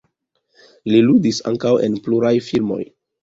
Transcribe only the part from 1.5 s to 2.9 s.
ankaŭ en pluraj filmoj.